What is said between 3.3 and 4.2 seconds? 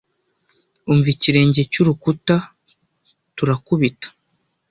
turakubita